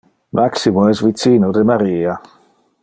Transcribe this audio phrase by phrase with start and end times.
[0.37, 2.19] Maximo es vicino de Maria.